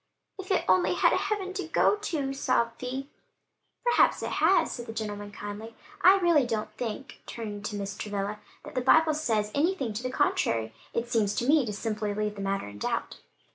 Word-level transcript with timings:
"If 0.39 0.49
it 0.49 0.65
only 0.67 0.95
had 0.95 1.13
a 1.13 1.17
heaven 1.17 1.53
to 1.53 1.67
go 1.67 1.95
to," 1.95 2.33
sobbed 2.33 2.79
Vi 2.81 3.07
"Perhaps 3.83 4.23
it 4.23 4.31
has," 4.31 4.71
said 4.71 4.87
the 4.87 4.93
gentleman 4.93 5.31
kindly. 5.31 5.75
"I 6.01 6.17
really 6.17 6.47
don't 6.47 6.71
think," 6.75 7.21
turning 7.27 7.61
to 7.61 7.75
Mrs. 7.77 7.99
Travilla, 7.99 8.39
"that 8.65 8.73
the 8.73 8.81
Bible 8.81 9.13
says 9.13 9.51
anything 9.53 9.93
to 9.93 10.01
the 10.01 10.09
contrary; 10.09 10.73
it 10.91 11.07
seems 11.11 11.35
to 11.35 11.47
me 11.47 11.67
to 11.67 11.73
simply 11.73 12.15
leave 12.15 12.33
the 12.33 12.41
matter 12.41 12.67
in 12.67 12.79
doubt." 12.79 13.17